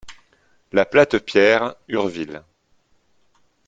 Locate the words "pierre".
1.19-1.75